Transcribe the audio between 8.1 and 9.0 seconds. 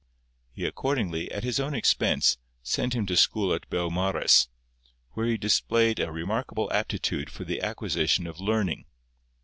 of learning.